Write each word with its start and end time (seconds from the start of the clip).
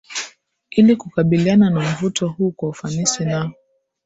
Ili 0.71 0.95
kukabiliana 0.95 1.69
na 1.69 1.79
mvuto 1.79 2.27
huu 2.27 2.51
kwa 2.51 2.69
ufanisi 2.69 3.25
na 3.25 3.51